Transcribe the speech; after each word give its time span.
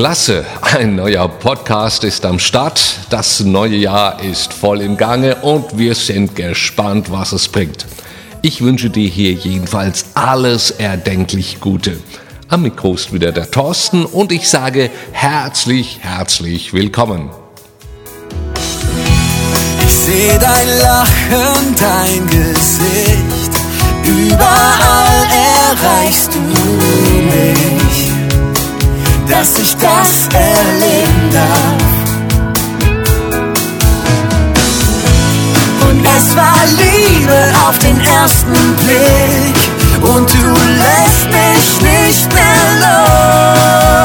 Klasse, 0.00 0.46
ein 0.62 0.96
neuer 0.96 1.28
Podcast 1.28 2.04
ist 2.04 2.24
am 2.24 2.38
Start, 2.38 2.80
das 3.10 3.40
neue 3.40 3.76
Jahr 3.76 4.22
ist 4.22 4.54
voll 4.54 4.80
im 4.80 4.96
Gange 4.96 5.34
und 5.42 5.76
wir 5.76 5.94
sind 5.94 6.34
gespannt, 6.34 7.12
was 7.12 7.32
es 7.32 7.48
bringt. 7.48 7.84
Ich 8.40 8.62
wünsche 8.62 8.88
dir 8.88 9.06
hier 9.06 9.32
jedenfalls 9.32 10.06
alles 10.14 10.70
erdenklich 10.70 11.60
Gute. 11.60 11.98
Am 12.48 12.62
Mikro 12.62 12.94
ist 12.94 13.12
wieder 13.12 13.30
der 13.30 13.50
Thorsten 13.50 14.06
und 14.06 14.32
ich 14.32 14.48
sage 14.48 14.90
herzlich, 15.12 15.98
herzlich 16.00 16.72
willkommen. 16.72 17.28
Ich 19.84 19.94
sehe 19.94 20.38
dein 20.38 20.78
Lachen, 20.78 21.76
dein 21.78 22.26
Gesicht, 22.26 23.52
überall 24.06 25.26
erreichst 25.68 26.30
du 26.34 27.09
dass 29.30 29.58
ich 29.58 29.76
das 29.76 30.28
erleben 30.34 31.30
darf. 31.32 31.90
Und 35.88 36.04
es 36.04 36.36
war 36.36 36.58
Liebe 36.66 37.38
auf 37.68 37.78
den 37.78 38.00
ersten 38.00 38.76
Blick 38.76 39.56
und 40.02 40.28
du 40.32 40.48
lässt 40.78 41.26
mich 41.30 41.80
nicht 41.80 42.32
mehr 42.34 42.66
los. 42.80 43.99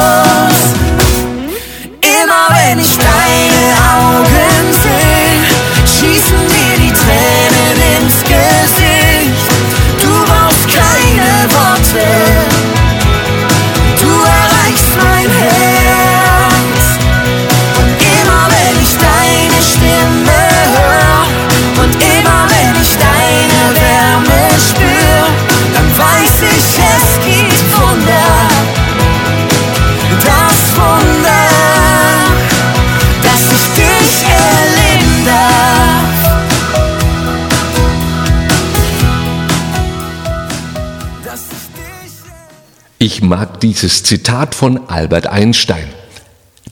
Ich 43.06 43.22
mag 43.22 43.60
dieses 43.60 44.02
Zitat 44.02 44.56
von 44.56 44.90
Albert 44.90 45.28
Einstein. 45.28 45.88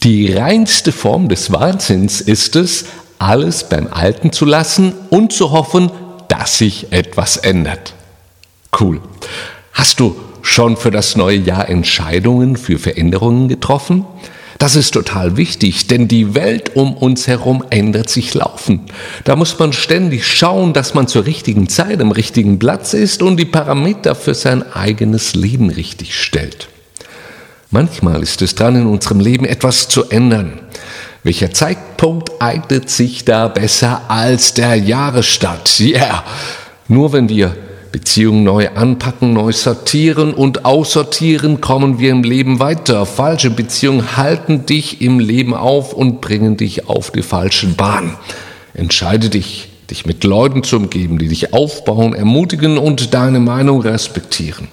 Die 0.02 0.34
reinste 0.34 0.92
Form 0.92 1.30
des 1.30 1.52
Wahnsinns 1.52 2.22
ist 2.22 2.56
es, 2.56 2.86
alles 3.20 3.70
beim 3.70 3.88
Alten 3.94 4.32
zu 4.32 4.46
lassen 4.46 4.94
und 5.12 5.32
zu 5.32 5.52
hoffen, 5.52 5.92
dass 6.30 6.58
sich 6.58 6.92
etwas 6.92 7.38
ändert. 7.38 7.94
Cool. 8.80 9.00
Hast 9.74 10.00
du 10.00 10.16
schon 10.42 10.76
für 10.76 10.90
das 10.90 11.16
neue 11.16 11.38
Jahr 11.38 11.70
Entscheidungen 11.70 12.58
für 12.58 12.80
Veränderungen 12.80 13.48
getroffen? 13.48 14.04
Das 14.64 14.78
ist 14.78 14.92
total 14.92 15.36
wichtig, 15.36 15.88
denn 15.88 16.08
die 16.08 16.36
Welt 16.36 16.78
um 16.78 16.94
uns 16.94 17.28
herum 17.28 17.66
ändert 17.70 18.10
sich 18.10 18.34
laufend. 18.34 18.94
Da 19.26 19.36
muss 19.36 19.60
man 19.60 19.74
ständig 19.74 20.26
schauen, 20.26 20.72
dass 20.72 20.94
man 20.94 21.10
zur 21.10 21.26
richtigen 21.26 21.68
Zeit 21.68 22.00
am 22.00 22.12
richtigen 22.12 22.60
Platz 22.60 22.94
ist 22.94 23.22
und 23.22 23.36
die 23.36 23.44
Parameter 23.44 24.16
für 24.16 24.34
sein 24.34 24.64
eigenes 24.72 25.36
Leben 25.36 25.70
richtig 25.70 26.18
stellt. 26.18 26.70
Manchmal 27.72 28.24
ist 28.24 28.42
es 28.42 28.56
dran, 28.56 28.78
in 28.78 28.86
unserem 28.86 29.20
Leben 29.20 29.44
etwas 29.44 29.90
zu 29.90 30.06
ändern. 30.06 30.54
Welcher 31.24 31.52
Zeitpunkt 31.52 32.32
eignet 32.42 32.90
sich 32.90 33.26
da 33.26 33.50
besser 33.50 34.04
als 34.08 34.54
der 34.54 34.76
Jahresstart? 34.78 35.78
Ja, 35.80 35.98
yeah. 35.98 36.24
nur 36.88 37.12
wenn 37.12 37.28
wir 37.28 37.54
Beziehungen 37.94 38.44
neu 38.44 38.70
anpacken, 38.70 39.34
neu 39.34 39.52
sortieren 39.52 40.34
und 40.34 40.66
aussortieren, 40.66 41.62
kommen 41.62 42.00
wir 42.00 42.10
im 42.10 42.24
Leben 42.24 42.60
weiter. 42.60 43.06
Falsche 43.06 43.52
Beziehungen 43.52 44.18
halten 44.18 44.66
dich 44.66 45.00
im 45.02 45.20
Leben 45.20 45.54
auf 45.54 45.94
und 45.94 46.20
bringen 46.20 46.58
dich 46.58 46.90
auf 46.90 47.12
die 47.12 47.22
falschen 47.22 47.76
Bahn. 47.76 48.18
Entscheide 48.74 49.30
dich, 49.30 49.70
dich 49.92 50.08
mit 50.08 50.24
Leuten 50.24 50.64
zu 50.64 50.78
umgeben, 50.78 51.20
die 51.20 51.28
dich 51.28 51.54
aufbauen, 51.54 52.16
ermutigen 52.16 52.80
und 52.80 53.14
deine 53.14 53.40
Meinung 53.40 53.82
respektieren. 53.82 54.70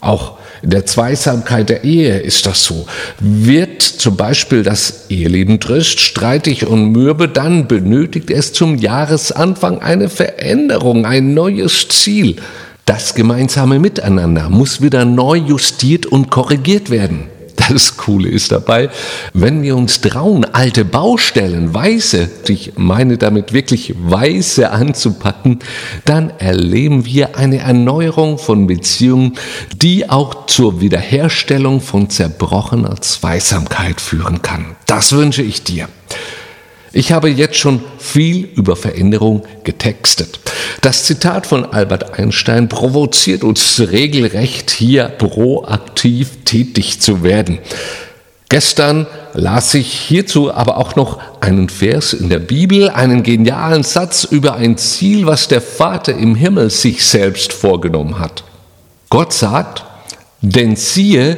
Auch 0.00 0.36
in 0.62 0.70
der 0.70 0.86
Zweisamkeit 0.86 1.68
der 1.68 1.84
Ehe 1.84 2.18
ist 2.18 2.46
das 2.46 2.64
so. 2.64 2.86
Wird 3.20 3.82
zum 3.82 4.16
Beispiel 4.16 4.62
das 4.62 5.06
Eheleben 5.08 5.60
trist, 5.60 6.00
streitig 6.00 6.66
und 6.66 6.92
mürbe, 6.92 7.28
dann 7.28 7.68
benötigt 7.68 8.30
es 8.30 8.52
zum 8.52 8.76
Jahresanfang 8.76 9.80
eine 9.80 10.08
Veränderung, 10.08 11.06
ein 11.06 11.34
neues 11.34 11.88
Ziel. 11.88 12.36
Das 12.84 13.14
gemeinsame 13.14 13.78
Miteinander 13.78 14.48
muss 14.48 14.80
wieder 14.80 15.04
neu 15.04 15.36
justiert 15.36 16.06
und 16.06 16.30
korrigiert 16.30 16.90
werden. 16.90 17.35
Das 17.56 17.96
Coole 17.96 18.28
ist 18.28 18.52
dabei, 18.52 18.90
wenn 19.32 19.62
wir 19.62 19.76
uns 19.76 20.00
trauen, 20.00 20.44
alte 20.44 20.84
Baustellen, 20.84 21.74
weiße, 21.74 22.28
ich 22.48 22.74
meine 22.76 23.18
damit 23.18 23.52
wirklich 23.52 23.94
weiße 23.96 24.70
anzupacken, 24.70 25.58
dann 26.04 26.30
erleben 26.38 27.04
wir 27.04 27.36
eine 27.36 27.58
Erneuerung 27.58 28.38
von 28.38 28.66
Beziehungen, 28.66 29.32
die 29.74 30.08
auch 30.08 30.46
zur 30.46 30.80
Wiederherstellung 30.80 31.80
von 31.80 32.10
zerbrochener 32.10 33.00
Zweisamkeit 33.00 34.00
führen 34.00 34.42
kann. 34.42 34.76
Das 34.86 35.12
wünsche 35.12 35.42
ich 35.42 35.64
dir. 35.64 35.88
Ich 36.96 37.12
habe 37.12 37.28
jetzt 37.28 37.58
schon 37.58 37.82
viel 37.98 38.48
über 38.54 38.74
Veränderung 38.74 39.42
getextet. 39.64 40.40
Das 40.80 41.04
Zitat 41.04 41.46
von 41.46 41.66
Albert 41.66 42.18
Einstein 42.18 42.70
provoziert 42.70 43.44
uns 43.44 43.78
regelrecht, 43.90 44.70
hier 44.70 45.08
proaktiv 45.08 46.38
tätig 46.46 46.98
zu 47.02 47.22
werden. 47.22 47.58
Gestern 48.48 49.06
las 49.34 49.74
ich 49.74 49.92
hierzu 49.92 50.50
aber 50.50 50.78
auch 50.78 50.96
noch 50.96 51.20
einen 51.42 51.68
Vers 51.68 52.14
in 52.14 52.30
der 52.30 52.38
Bibel, 52.38 52.88
einen 52.88 53.22
genialen 53.22 53.82
Satz 53.82 54.24
über 54.24 54.54
ein 54.54 54.78
Ziel, 54.78 55.26
was 55.26 55.48
der 55.48 55.60
Vater 55.60 56.14
im 56.14 56.34
Himmel 56.34 56.70
sich 56.70 57.04
selbst 57.04 57.52
vorgenommen 57.52 58.18
hat. 58.18 58.42
Gott 59.10 59.34
sagt, 59.34 59.84
denn 60.40 60.76
siehe, 60.76 61.36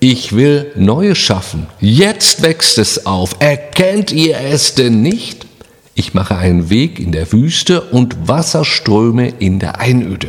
ich 0.00 0.34
will 0.34 0.70
Neues 0.76 1.18
schaffen. 1.18 1.66
Jetzt 1.80 2.42
wächst 2.42 2.78
es 2.78 3.06
auf. 3.06 3.36
Erkennt 3.40 4.12
ihr 4.12 4.38
es 4.38 4.74
denn 4.74 5.02
nicht? 5.02 5.46
Ich 5.94 6.14
mache 6.14 6.36
einen 6.36 6.70
Weg 6.70 7.00
in 7.00 7.10
der 7.10 7.32
Wüste 7.32 7.80
und 7.80 8.28
Wasserströme 8.28 9.28
in 9.40 9.58
der 9.58 9.80
Einöde. 9.80 10.28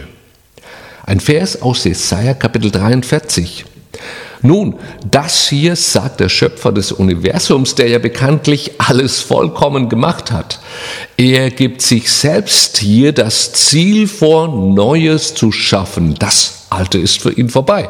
Ein 1.06 1.20
Vers 1.20 1.62
aus 1.62 1.84
Jesaja 1.84 2.34
Kapitel 2.34 2.72
43. 2.72 3.66
Nun, 4.42 4.76
das 5.10 5.50
hier 5.50 5.76
sagt 5.76 6.22
der 6.22 6.30
Schöpfer 6.30 6.72
des 6.72 6.92
Universums, 6.92 7.76
der 7.76 7.90
ja 7.90 8.00
bekanntlich 8.00 8.72
alles 8.80 9.20
vollkommen 9.20 9.90
gemacht 9.90 10.32
hat. 10.32 10.60
Er 11.18 11.52
gibt 11.52 11.82
sich 11.82 12.12
selbst 12.12 12.78
hier 12.78 13.12
das 13.12 13.52
Ziel 13.52 14.08
vor, 14.08 14.48
Neues 14.48 15.36
zu 15.36 15.52
schaffen. 15.52 16.16
Das 16.18 16.66
Alte 16.70 16.98
ist 16.98 17.22
für 17.22 17.34
ihn 17.34 17.50
vorbei. 17.50 17.90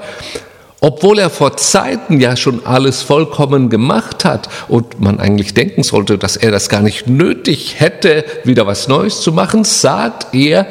Obwohl 0.82 1.20
er 1.20 1.30
vor 1.30 1.58
Zeiten 1.58 2.22
ja 2.22 2.38
schon 2.38 2.66
alles 2.66 3.02
vollkommen 3.02 3.70
gemacht 3.70 4.24
hat 4.24 4.48
und 4.70 5.02
man 5.02 5.20
eigentlich 5.20 5.54
denken 5.54 5.84
sollte, 5.84 6.18
dass 6.18 6.38
er 6.38 6.52
das 6.52 6.70
gar 6.70 6.82
nicht 6.82 7.08
nötig 7.08 7.80
hätte, 7.80 8.24
wieder 8.46 8.66
was 8.66 8.88
Neues 8.88 9.22
zu 9.22 9.34
machen, 9.34 9.66
sagt 9.66 10.34
er, 10.34 10.68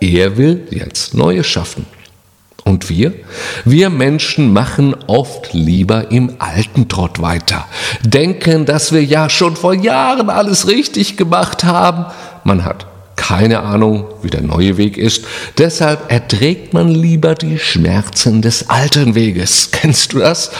er 0.00 0.36
will 0.36 0.66
jetzt 0.70 1.14
Neues 1.14 1.46
schaffen. 1.46 1.86
Und 2.64 2.88
wir? 2.88 3.12
Wir 3.64 3.90
Menschen 3.90 4.52
machen 4.52 4.96
oft 5.06 5.52
lieber 5.52 6.10
im 6.10 6.36
alten 6.38 6.88
Trott 6.88 7.20
weiter, 7.20 7.66
denken, 8.02 8.66
dass 8.66 8.92
wir 8.92 9.02
ja 9.02 9.28
schon 9.28 9.56
vor 9.56 9.74
Jahren 9.74 10.30
alles 10.30 10.68
richtig 10.68 11.16
gemacht 11.16 11.64
haben. 11.64 12.06
Man 12.44 12.64
hat 12.64 12.86
keine 13.22 13.60
Ahnung, 13.60 14.06
wie 14.22 14.30
der 14.30 14.42
neue 14.42 14.76
Weg 14.78 14.98
ist. 14.98 15.24
Deshalb 15.56 16.10
erträgt 16.10 16.74
man 16.74 16.88
lieber 16.88 17.36
die 17.36 17.56
Schmerzen 17.56 18.42
des 18.42 18.68
alten 18.68 19.14
Weges. 19.14 19.70
Kennst 19.72 20.12
du 20.12 20.18
das? 20.18 20.50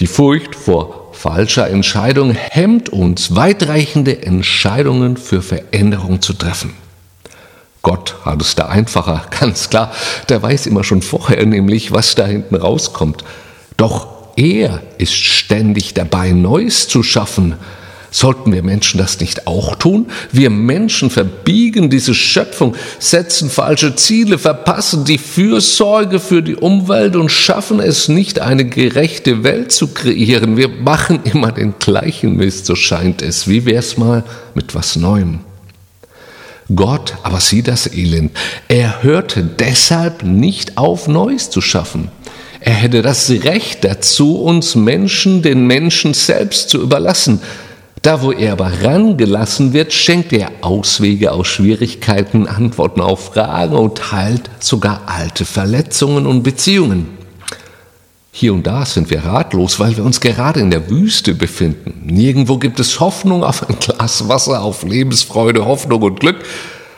Die 0.00 0.08
Furcht 0.08 0.56
vor 0.56 1.12
falscher 1.12 1.70
Entscheidung 1.70 2.32
hemmt 2.32 2.88
uns, 2.88 3.36
weitreichende 3.36 4.22
Entscheidungen 4.22 5.16
für 5.16 5.40
Veränderung 5.40 6.20
zu 6.20 6.32
treffen. 6.32 6.74
Gott 7.82 8.16
hat 8.24 8.42
es 8.42 8.56
da 8.56 8.66
einfacher, 8.66 9.26
ganz 9.40 9.70
klar. 9.70 9.92
Der 10.28 10.42
weiß 10.42 10.66
immer 10.66 10.82
schon 10.82 11.00
vorher 11.00 11.46
nämlich, 11.46 11.92
was 11.92 12.16
da 12.16 12.26
hinten 12.26 12.56
rauskommt. 12.56 13.22
Doch 13.76 14.08
er 14.34 14.82
ist 14.98 15.14
ständig 15.14 15.94
dabei, 15.94 16.32
Neues 16.32 16.88
zu 16.88 17.04
schaffen. 17.04 17.54
Sollten 18.14 18.52
wir 18.52 18.62
Menschen 18.62 18.98
das 18.98 19.18
nicht 19.18 19.48
auch 19.48 19.74
tun? 19.74 20.06
Wir 20.30 20.48
Menschen 20.48 21.10
verbiegen 21.10 21.90
diese 21.90 22.14
Schöpfung, 22.14 22.76
setzen 23.00 23.50
falsche 23.50 23.96
Ziele, 23.96 24.38
verpassen 24.38 25.04
die 25.04 25.18
Fürsorge 25.18 26.20
für 26.20 26.40
die 26.40 26.54
Umwelt 26.54 27.16
und 27.16 27.28
schaffen 27.28 27.80
es 27.80 28.06
nicht, 28.06 28.38
eine 28.38 28.66
gerechte 28.66 29.42
Welt 29.42 29.72
zu 29.72 29.88
kreieren. 29.88 30.56
Wir 30.56 30.68
machen 30.68 31.22
immer 31.24 31.50
den 31.50 31.74
gleichen 31.80 32.36
Mist, 32.36 32.66
so 32.66 32.76
scheint 32.76 33.20
es. 33.20 33.48
Wie 33.48 33.66
wär's 33.66 33.96
mal 33.96 34.22
mit 34.54 34.76
was 34.76 34.94
Neuem? 34.94 35.40
Gott 36.72 37.16
aber 37.24 37.40
sieht 37.40 37.66
das 37.66 37.92
Elend. 37.92 38.30
Er 38.68 39.02
hörte 39.02 39.42
deshalb 39.42 40.22
nicht 40.22 40.78
auf, 40.78 41.08
Neues 41.08 41.50
zu 41.50 41.60
schaffen. 41.60 42.12
Er 42.60 42.74
hätte 42.74 43.02
das 43.02 43.28
Recht 43.28 43.82
dazu, 43.82 44.40
uns 44.40 44.76
Menschen 44.76 45.42
den 45.42 45.66
Menschen 45.66 46.14
selbst 46.14 46.70
zu 46.70 46.80
überlassen. 46.80 47.40
Da, 48.04 48.20
wo 48.20 48.32
er 48.32 48.52
aber 48.52 48.70
rangelassen 48.82 49.72
wird, 49.72 49.94
schenkt 49.94 50.34
er 50.34 50.52
Auswege 50.60 51.32
aus 51.32 51.46
Schwierigkeiten, 51.46 52.46
Antworten 52.46 53.00
auf 53.00 53.32
Fragen 53.32 53.74
und 53.74 54.12
heilt 54.12 54.50
sogar 54.60 55.04
alte 55.06 55.46
Verletzungen 55.46 56.26
und 56.26 56.42
Beziehungen. 56.42 57.16
Hier 58.30 58.52
und 58.52 58.66
da 58.66 58.84
sind 58.84 59.08
wir 59.08 59.24
ratlos, 59.24 59.80
weil 59.80 59.96
wir 59.96 60.04
uns 60.04 60.20
gerade 60.20 60.60
in 60.60 60.70
der 60.70 60.90
Wüste 60.90 61.32
befinden. 61.32 62.02
Nirgendwo 62.04 62.58
gibt 62.58 62.78
es 62.78 63.00
Hoffnung 63.00 63.42
auf 63.42 63.66
ein 63.66 63.78
Glas 63.78 64.28
Wasser, 64.28 64.60
auf 64.60 64.82
Lebensfreude, 64.82 65.64
Hoffnung 65.64 66.02
und 66.02 66.20
Glück. 66.20 66.44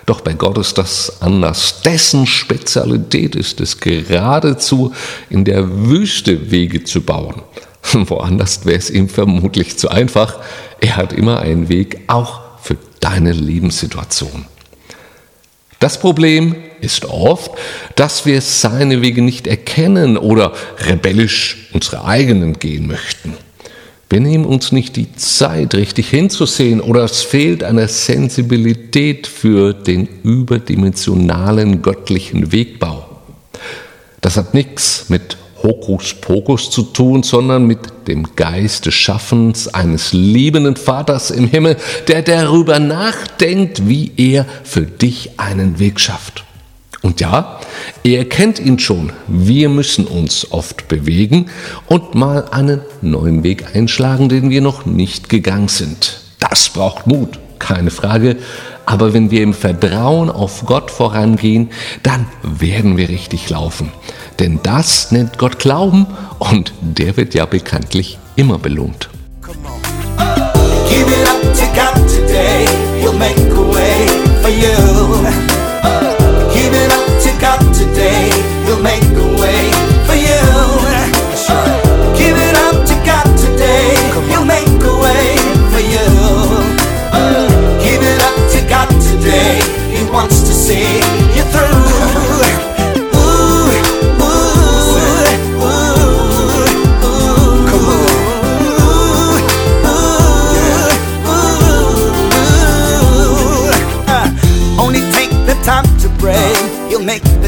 Doch 0.06 0.22
bei 0.22 0.32
Gott 0.32 0.58
ist 0.58 0.76
das 0.76 1.22
anders. 1.22 1.82
Dessen 1.82 2.26
Spezialität 2.26 3.36
ist 3.36 3.60
es 3.60 3.78
geradezu, 3.78 4.92
in 5.30 5.44
der 5.44 5.86
Wüste 5.86 6.50
Wege 6.50 6.82
zu 6.82 7.00
bauen. 7.00 7.42
Woanders 8.08 8.64
wäre 8.66 8.78
es 8.78 8.90
ihm 8.90 9.08
vermutlich 9.08 9.78
zu 9.78 9.88
einfach. 9.88 10.40
Er 10.80 10.96
hat 10.96 11.12
immer 11.12 11.40
einen 11.40 11.68
Weg, 11.68 12.00
auch 12.06 12.40
für 12.60 12.76
deine 13.00 13.32
Lebenssituation. 13.32 14.46
Das 15.78 16.00
Problem 16.00 16.56
ist 16.80 17.04
oft, 17.04 17.50
dass 17.96 18.24
wir 18.24 18.40
seine 18.40 19.02
Wege 19.02 19.22
nicht 19.22 19.46
erkennen 19.46 20.16
oder 20.16 20.52
rebellisch 20.78 21.68
unsere 21.72 22.04
eigenen 22.04 22.58
gehen 22.58 22.86
möchten. 22.86 23.34
Wir 24.08 24.20
nehmen 24.20 24.44
uns 24.44 24.72
nicht 24.72 24.96
die 24.96 25.12
Zeit, 25.16 25.74
richtig 25.74 26.08
hinzusehen 26.08 26.80
oder 26.80 27.02
es 27.02 27.22
fehlt 27.22 27.64
eine 27.64 27.88
Sensibilität 27.88 29.26
für 29.26 29.74
den 29.74 30.08
überdimensionalen 30.22 31.82
göttlichen 31.82 32.52
Wegbau. 32.52 33.20
Das 34.20 34.36
hat 34.36 34.54
nichts 34.54 35.06
mit 35.08 35.36
Hokuspokus 35.66 36.70
zu 36.70 36.82
tun, 36.82 37.24
sondern 37.24 37.66
mit 37.66 37.78
dem 38.06 38.36
Geist 38.36 38.86
des 38.86 38.94
Schaffens 38.94 39.66
eines 39.68 40.12
liebenden 40.12 40.76
Vaters 40.76 41.30
im 41.30 41.48
Himmel, 41.48 41.76
der 42.06 42.22
darüber 42.22 42.78
nachdenkt, 42.78 43.88
wie 43.88 44.12
er 44.16 44.46
für 44.62 44.82
dich 44.82 45.38
einen 45.38 45.78
Weg 45.80 45.98
schafft. 45.98 46.44
Und 47.02 47.20
ja, 47.20 47.60
er 48.04 48.24
kennt 48.24 48.58
ihn 48.58 48.78
schon. 48.78 49.12
Wir 49.26 49.68
müssen 49.68 50.06
uns 50.06 50.50
oft 50.50 50.88
bewegen 50.88 51.46
und 51.86 52.14
mal 52.14 52.46
einen 52.50 52.80
neuen 53.02 53.42
Weg 53.42 53.74
einschlagen, 53.74 54.28
den 54.28 54.50
wir 54.50 54.60
noch 54.60 54.86
nicht 54.86 55.28
gegangen 55.28 55.68
sind. 55.68 56.20
Das 56.38 56.68
braucht 56.68 57.06
Mut, 57.06 57.38
keine 57.58 57.90
Frage. 57.90 58.36
Aber 58.86 59.12
wenn 59.12 59.32
wir 59.32 59.42
im 59.42 59.52
Vertrauen 59.52 60.30
auf 60.30 60.64
Gott 60.64 60.92
vorangehen, 60.92 61.70
dann 62.04 62.26
werden 62.42 62.96
wir 62.96 63.08
richtig 63.08 63.50
laufen. 63.50 63.90
Denn 64.38 64.60
das 64.62 65.12
nennt 65.12 65.38
Gott 65.38 65.58
Glauben 65.58 66.06
und 66.38 66.72
der 66.80 67.16
wird 67.16 67.34
ja 67.34 67.46
bekanntlich 67.46 68.18
immer 68.36 68.58
belohnt. 68.58 69.08
It 90.18 90.28
up 90.28 90.28
to 90.28 91.25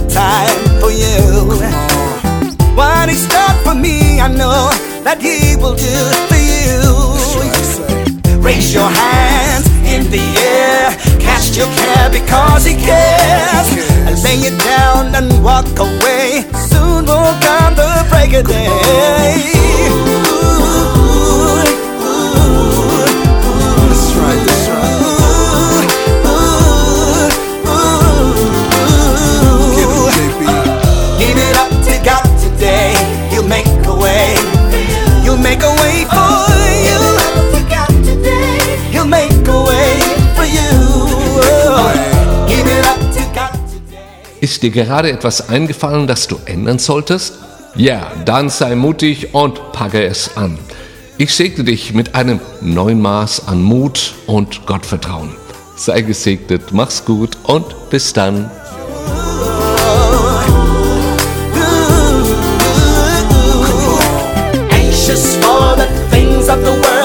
the 0.00 0.08
time 0.08 0.80
for 0.80 0.90
you. 0.90 1.18
What 2.76 3.08
He's 3.08 3.26
done 3.26 3.56
for 3.64 3.74
me, 3.74 4.20
I 4.20 4.28
know 4.28 4.70
that 5.02 5.18
He 5.20 5.56
will 5.56 5.74
do 5.74 5.96
for 6.28 6.38
you. 6.38 6.78
Raise 8.40 8.72
your 8.72 8.88
hands 8.88 9.66
in 9.84 10.10
the 10.10 10.24
air, 10.38 10.90
cast 11.18 11.56
your 11.56 11.66
care 11.66 12.10
because 12.10 12.64
He 12.64 12.74
cares. 12.74 13.68
Lay 14.22 14.38
it 14.50 14.58
down 14.64 15.14
and 15.14 15.42
walk 15.42 15.66
away. 15.78 16.44
Soon 16.68 17.06
will 17.06 17.34
come 17.40 17.74
the 17.74 18.06
break 18.10 18.32
of 18.34 18.46
day. 18.46 18.77
Ist 44.58 44.64
dir 44.64 44.70
gerade 44.70 45.12
etwas 45.12 45.50
eingefallen, 45.50 46.08
das 46.08 46.26
du 46.26 46.36
ändern 46.44 46.80
solltest? 46.80 47.34
Ja, 47.76 48.10
dann 48.24 48.50
sei 48.50 48.74
mutig 48.74 49.32
und 49.32 49.70
packe 49.70 50.04
es 50.04 50.36
an. 50.36 50.58
Ich 51.16 51.32
segne 51.32 51.62
dich 51.62 51.94
mit 51.94 52.16
einem 52.16 52.40
neuen 52.60 53.00
Maß 53.00 53.46
an 53.46 53.62
Mut 53.62 54.14
und 54.26 54.66
Gottvertrauen. 54.66 55.30
Sei 55.76 56.00
gesegnet, 56.00 56.72
mach's 56.72 57.04
gut 57.04 57.38
und 57.44 57.66
bis 57.90 58.12
dann. 58.12 58.50
Of 66.50 66.64
the 66.64 66.70
world. 66.70 66.97